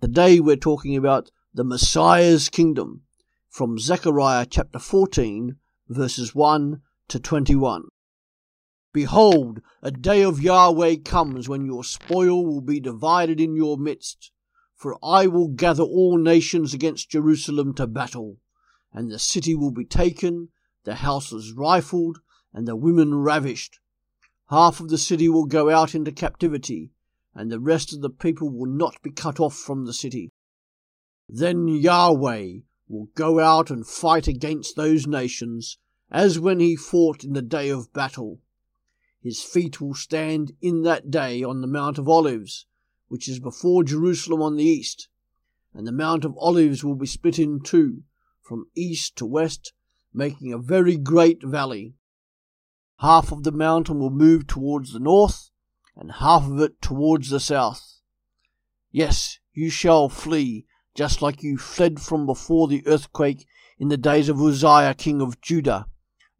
[0.00, 3.02] Today we're talking about the Messiah's kingdom
[3.50, 5.56] from Zechariah chapter 14,
[5.90, 7.82] verses 1 to 21.
[8.94, 14.32] Behold, a day of Yahweh comes when your spoil will be divided in your midst.
[14.74, 18.38] For I will gather all nations against Jerusalem to battle,
[18.94, 20.48] and the city will be taken,
[20.84, 22.20] the houses rifled,
[22.54, 23.80] and the women ravished.
[24.48, 26.90] Half of the city will go out into captivity,
[27.34, 30.30] and the rest of the people will not be cut off from the city.
[31.28, 35.78] Then Yahweh will go out and fight against those nations,
[36.10, 38.40] as when he fought in the day of battle.
[39.22, 42.66] His feet will stand in that day on the Mount of Olives,
[43.08, 45.08] which is before Jerusalem on the east,
[45.72, 48.02] and the Mount of Olives will be split in two,
[48.42, 49.72] from east to west,
[50.12, 51.94] making a very great valley.
[52.98, 55.49] Half of the mountain will move towards the north,
[56.00, 58.00] and half of it towards the south.
[58.90, 63.46] Yes, you shall flee, just like you fled from before the earthquake
[63.78, 65.86] in the days of Uzziah king of Judah.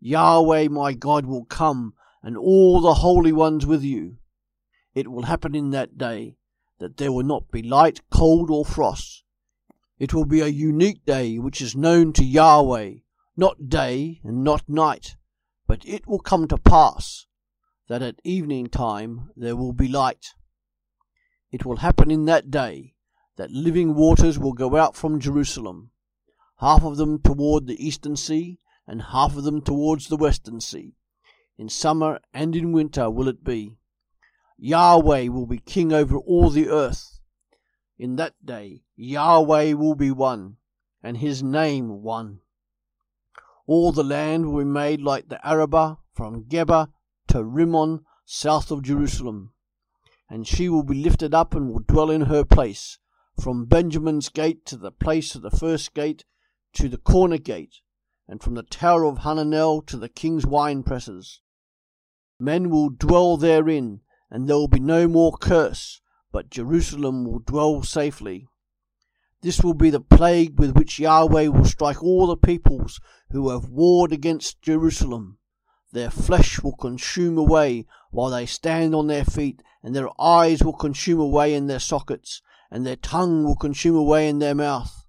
[0.00, 4.16] Yahweh my God will come, and all the holy ones with you.
[4.94, 6.36] It will happen in that day
[6.78, 9.24] that there will not be light, cold, or frost.
[9.98, 12.94] It will be a unique day which is known to Yahweh,
[13.36, 15.16] not day and not night.
[15.66, 17.26] But it will come to pass
[17.90, 20.34] that at evening time there will be light.
[21.50, 22.94] It will happen in that day
[23.36, 25.90] that living waters will go out from Jerusalem,
[26.60, 30.94] half of them toward the eastern sea, and half of them towards the western sea.
[31.58, 33.74] In summer and in winter will it be.
[34.56, 37.18] Yahweh will be king over all the earth.
[37.98, 40.58] In that day Yahweh will be one,
[41.02, 42.38] and his name one.
[43.66, 46.92] All the land will be made like the Arabah from Geba
[47.30, 49.52] to Rimmon south of Jerusalem.
[50.28, 52.98] And she will be lifted up and will dwell in her place,
[53.40, 56.24] from Benjamin's gate to the place of the first gate
[56.74, 57.76] to the corner gate,
[58.28, 61.40] and from the tower of Hananel to the king's wine presses.
[62.38, 66.00] Men will dwell therein, and there will be no more curse,
[66.32, 68.46] but Jerusalem will dwell safely.
[69.42, 73.68] This will be the plague with which Yahweh will strike all the peoples who have
[73.68, 75.38] warred against Jerusalem.
[75.92, 80.72] Their flesh will consume away while they stand on their feet, and their eyes will
[80.72, 85.04] consume away in their sockets, and their tongue will consume away in their mouth.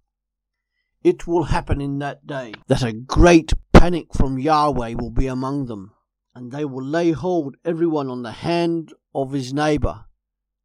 [1.03, 5.67] It will happen in that day that a great panic from Yahweh will be among
[5.67, 5.93] them,
[6.33, 10.05] and they will lay hold every one on the hand of his neighbour,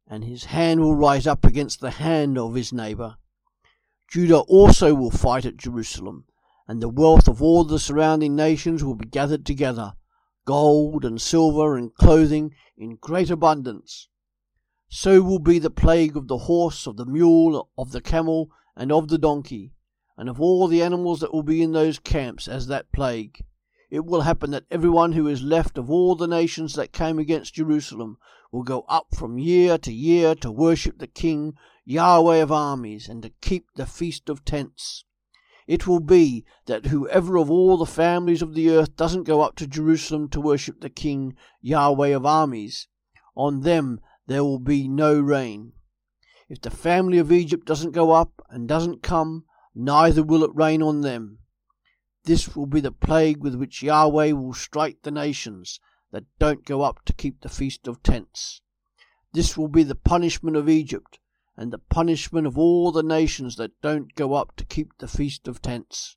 [0.07, 3.17] and his hand will rise up against the hand of his neighbour
[4.09, 6.25] Judah also will fight at Jerusalem,
[6.65, 9.93] and the wealth of all the surrounding nations will be gathered together
[10.47, 14.07] gold and silver and clothing in great abundance.
[14.87, 18.89] So will be the plague of the horse, of the mule, of the camel, and
[18.89, 19.73] of the donkey,
[20.17, 23.43] and of all the animals that will be in those camps as that plague.
[23.91, 27.55] It will happen that everyone who is left of all the nations that came against
[27.55, 28.17] Jerusalem
[28.49, 33.21] will go up from year to year to worship the King Yahweh of armies, and
[33.23, 35.03] to keep the Feast of Tents.
[35.67, 39.57] It will be that whoever of all the families of the earth doesn't go up
[39.57, 42.87] to Jerusalem to worship the King Yahweh of armies,
[43.35, 45.73] on them there will be no rain.
[46.47, 49.43] If the family of Egypt doesn't go up and doesn't come,
[49.75, 51.39] neither will it rain on them.
[52.23, 56.81] This will be the plague with which Yahweh will strike the nations that don't go
[56.81, 58.61] up to keep the Feast of Tents.
[59.33, 61.19] This will be the punishment of Egypt
[61.57, 65.47] and the punishment of all the nations that don't go up to keep the Feast
[65.47, 66.15] of Tents.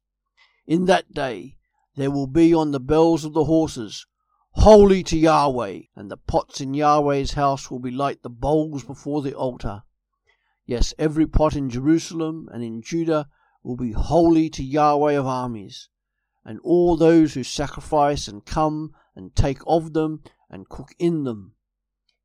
[0.67, 1.57] In that day
[1.97, 4.07] there will be on the bells of the horses,
[4.55, 9.23] Holy to Yahweh, and the pots in Yahweh's house will be like the bowls before
[9.23, 9.83] the altar.
[10.67, 13.29] Yes, every pot in Jerusalem and in Judah
[13.63, 15.89] will be holy to Yahweh of armies,
[16.45, 21.55] and all those who sacrifice and come and take of them and cook in them.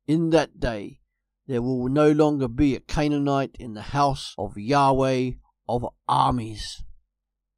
[0.06, 1.00] In that day
[1.48, 5.32] there will no longer be a Canaanite in the house of Yahweh
[5.68, 6.82] of armies.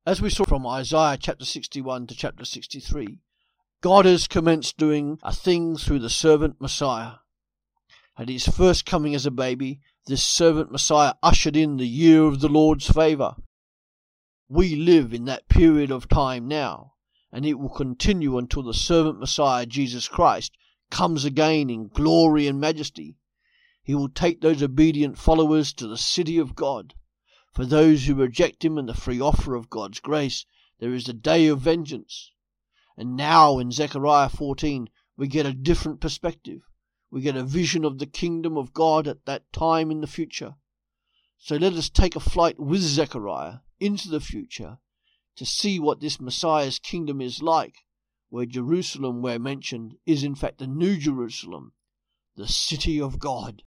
[0.05, 3.19] As we saw from Isaiah chapter 61 to chapter 63,
[3.81, 7.17] God has commenced doing a thing through the servant Messiah.
[8.19, 12.41] At his first coming as a baby, this servant Messiah ushered in the year of
[12.41, 13.37] the Lord's favour.
[14.49, 16.95] We live in that period of time now,
[17.33, 20.53] and it will continue until the servant Messiah, Jesus Christ,
[20.91, 23.17] comes again in glory and majesty
[23.89, 26.93] he will take those obedient followers to the city of God.
[27.55, 30.45] For those who reject him and the free offer of God's grace,
[30.79, 32.31] there is a day of vengeance.
[32.99, 36.61] And now in Zechariah 14, we get a different perspective.
[37.11, 40.57] We get a vision of the kingdom of God at that time in the future.
[41.39, 44.81] So let us take a flight with Zechariah into the future
[45.37, 47.87] to see what this Messiah's kingdom is like,
[48.29, 51.73] where Jerusalem, where mentioned, is in fact the New Jerusalem,
[52.37, 53.63] the city of God.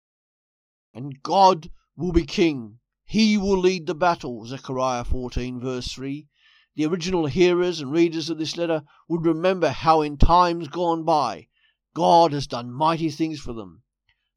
[0.97, 2.79] And God will be king.
[3.05, 6.25] He will lead the battle, Zechariah 14, verse 3.
[6.73, 11.49] The original hearers and readers of this letter would remember how in times gone by
[11.94, 13.83] God has done mighty things for them.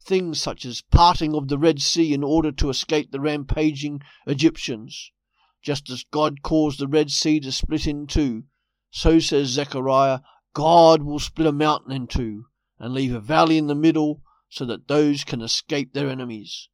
[0.05, 5.13] Things such as parting of the Red Sea in order to escape the rampaging Egyptians.
[5.63, 8.45] Just as God caused the Red Sea to split in two,
[8.91, 10.21] so says Zechariah,
[10.53, 12.49] God will split a mountain in two
[12.79, 14.21] and leave a valley in the middle
[14.51, 16.69] so that those can escape their enemies.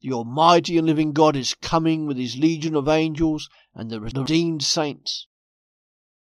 [0.00, 4.62] The Almighty and living God is coming with his legion of angels and the redeemed
[4.62, 5.26] saints.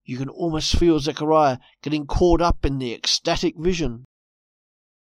[0.04, 4.04] You can almost feel Zechariah getting caught up in the ecstatic vision.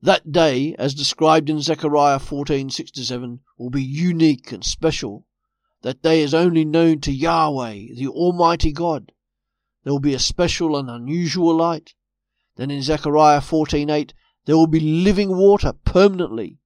[0.02, 5.26] That day, as described in Zechariah 14:6-7, will be unique and special.
[5.84, 9.14] That day is only known to Yahweh, the Almighty God.
[9.84, 11.94] There will be a special and unusual light.
[12.58, 14.14] Then in Zechariah 14:8,
[14.48, 16.58] there will be living water permanently.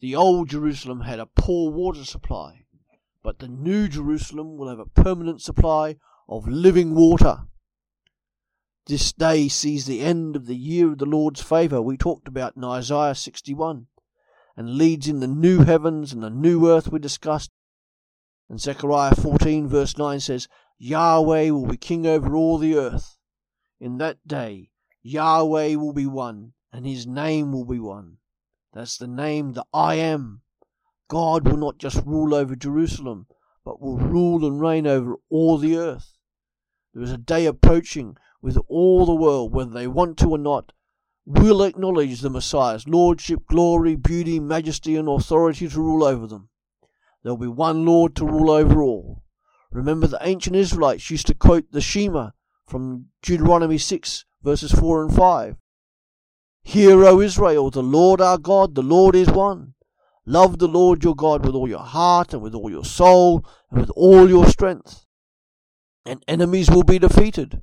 [0.00, 2.64] The old Jerusalem had a poor water supply,
[3.22, 5.96] but the new Jerusalem will have a permanent supply
[6.30, 7.42] of living water.
[8.86, 12.56] This day sees the end of the year of the Lord's favour we talked about
[12.56, 13.86] in Isaiah 61,
[14.56, 17.50] and leads in the new heavens and the new earth we discussed.
[18.48, 20.48] And Zechariah 14 verse 9 says,
[20.78, 23.18] Yahweh will be king over all the earth.
[23.78, 24.70] In that day,
[25.02, 28.16] Yahweh will be one, and his name will be one.
[28.72, 30.42] That's the name that I am.
[31.08, 33.28] God will not just rule over Jerusalem,
[33.64, 36.16] but will rule and reign over all the earth.
[36.92, 40.72] There is a day approaching with all the world, whether they want to or not,
[41.24, 46.48] will acknowledge the Messiah's lordship, glory, beauty, majesty, and authority to rule over them.
[47.22, 49.22] There will be one Lord to rule over all.
[49.70, 52.30] Remember, the ancient Israelites used to quote the Shema
[52.66, 55.56] from Deuteronomy 6, verses 4 and 5.
[56.64, 59.74] Hear, O Israel, the Lord our God, the Lord is one.
[60.26, 63.80] Love the Lord your God with all your heart and with all your soul and
[63.80, 65.04] with all your strength.
[66.06, 67.62] And enemies will be defeated.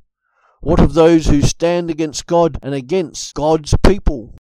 [0.61, 4.35] What of those who stand against God and against God's people?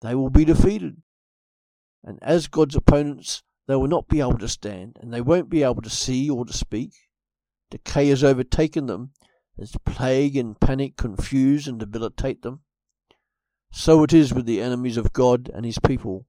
[0.00, 1.02] They will be defeated.
[2.04, 5.64] And as God's opponents, they will not be able to stand, and they won't be
[5.64, 6.92] able to see or to speak.
[7.72, 9.10] Decay has overtaken them
[9.60, 12.60] as plague and panic confuse and debilitate them.
[13.78, 16.24] So it is with the enemies of God and his people.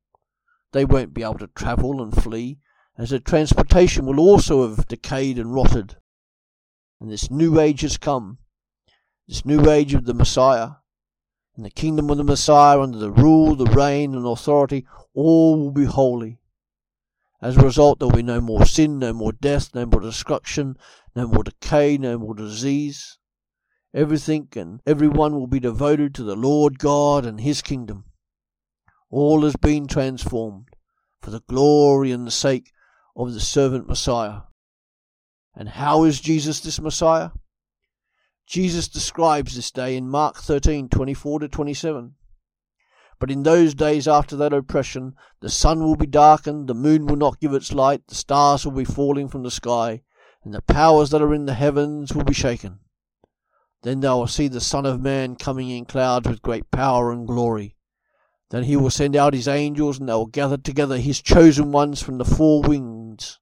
[0.73, 2.59] They won't be able to travel and flee,
[2.97, 5.95] as their transportation will also have decayed and rotted.
[6.99, 8.39] And this new age has come,
[9.29, 10.71] this new age of the Messiah.
[11.55, 15.71] In the kingdom of the Messiah, under the rule, the reign, and authority, all will
[15.71, 16.39] be holy.
[17.41, 20.75] As a result, there will be no more sin, no more death, no more destruction,
[21.15, 23.16] no more decay, no more disease.
[23.97, 28.05] Everything and everyone will be devoted to the Lord God and His kingdom.
[29.09, 30.67] All has been transformed
[31.19, 32.73] for the glory and the sake
[33.15, 34.41] of the servant Messiah.
[35.55, 37.31] And how is Jesus this Messiah?
[38.45, 42.13] Jesus describes this day in Mark 13 24 to 27.
[43.17, 47.15] But in those days after that oppression, the sun will be darkened, the moon will
[47.15, 50.03] not give its light, the stars will be falling from the sky,
[50.43, 52.77] and the powers that are in the heavens will be shaken.
[53.83, 57.27] Then they will see the Son of Man coming in clouds with great power and
[57.27, 57.75] glory.
[58.49, 62.01] Then he will send out his angels, and they will gather together his chosen ones
[62.01, 63.39] from the four winds,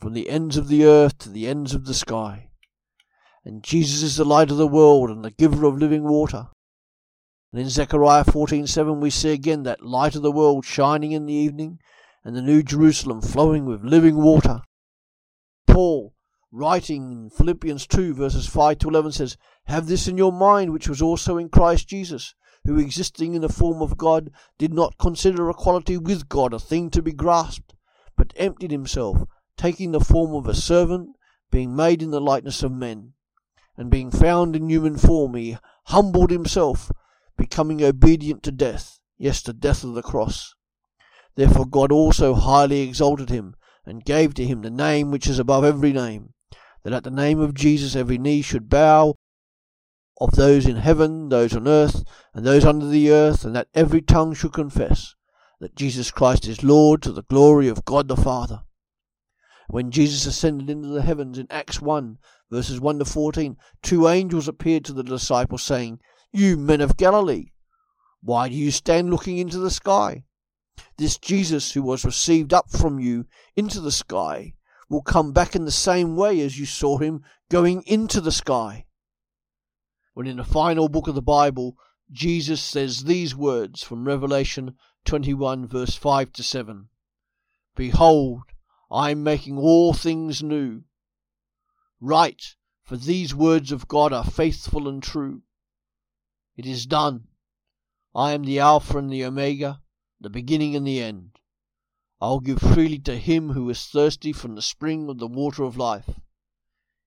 [0.00, 2.50] from the ends of the earth to the ends of the sky.
[3.44, 6.48] And Jesus is the light of the world and the giver of living water.
[7.52, 11.34] And in Zechariah 14:7 we see again that light of the world shining in the
[11.34, 11.78] evening,
[12.24, 14.62] and the new Jerusalem flowing with living water.
[15.66, 16.13] Paul
[16.54, 21.02] writing Philippians 2 verses 5 to 11 says, Have this in your mind, which was
[21.02, 22.34] also in Christ Jesus,
[22.64, 26.90] who existing in the form of God, did not consider equality with God a thing
[26.90, 27.74] to be grasped,
[28.16, 29.24] but emptied himself,
[29.56, 31.16] taking the form of a servant,
[31.50, 33.14] being made in the likeness of men.
[33.76, 36.92] And being found in human form, he humbled himself,
[37.36, 40.54] becoming obedient to death, yes, the death of the cross.
[41.34, 45.64] Therefore God also highly exalted him, and gave to him the name which is above
[45.64, 46.33] every name,
[46.84, 49.14] that at the name of Jesus every knee should bow
[50.20, 54.00] of those in heaven, those on earth, and those under the earth, and that every
[54.00, 55.14] tongue should confess
[55.60, 58.60] that Jesus Christ is Lord to the glory of God the Father.
[59.68, 62.18] When Jesus ascended into the heavens in Acts 1,
[62.50, 66.00] verses 1 to 14, two angels appeared to the disciples, saying,
[66.32, 67.52] You men of Galilee,
[68.20, 70.24] why do you stand looking into the sky?
[70.98, 73.26] This Jesus who was received up from you
[73.56, 74.54] into the sky
[74.94, 78.86] will come back in the same way as you saw him going into the sky.
[80.12, 81.76] When in the final book of the Bible,
[82.12, 86.88] Jesus says these words from Revelation 21, verse 5 to 7
[87.74, 88.42] Behold,
[88.88, 90.84] I am making all things new.
[92.00, 95.42] Write, for these words of God are faithful and true.
[96.56, 97.26] It is done.
[98.14, 99.80] I am the Alpha and the Omega,
[100.20, 101.33] the beginning and the end.
[102.24, 105.62] I will give freely to him who is thirsty from the spring of the water
[105.62, 106.08] of life.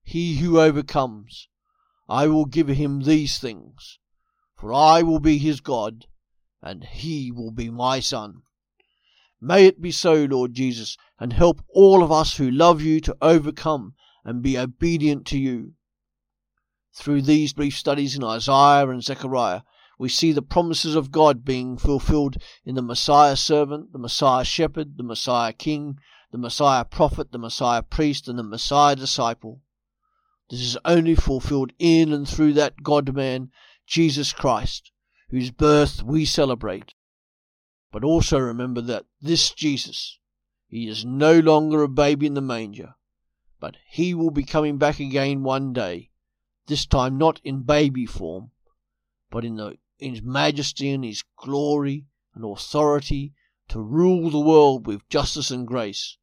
[0.03, 1.47] He who overcomes,
[2.07, 3.97] I will give him these things,
[4.55, 6.05] for I will be his God,
[6.62, 8.43] and he will be my son.
[9.41, 13.17] May it be so, Lord Jesus, and help all of us who love you to
[13.19, 15.74] overcome and be obedient to you.
[16.93, 19.62] Through these brief studies in Isaiah and Zechariah,
[20.00, 24.98] we see the promises of God being fulfilled in the Messiah servant, the Messiah shepherd,
[24.98, 25.98] the Messiah king,
[26.32, 29.62] the Messiah prophet, the Messiah priest, and the Messiah disciple.
[30.50, 33.51] This is only fulfilled in and through that God man,
[33.86, 34.92] Jesus Christ,
[35.30, 36.94] whose birth we celebrate.
[37.92, 40.20] But also remember that this Jesus,
[40.68, 42.96] he is no longer a baby in the manger,
[43.60, 46.12] but he will be coming back again one day,
[46.68, 48.51] this time not in baby form,
[49.32, 53.34] but in the in his majesty and his glory and authority
[53.70, 56.18] to rule the world with justice and grace,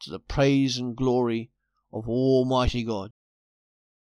[0.00, 1.50] to the praise and glory
[1.92, 3.12] of Almighty God.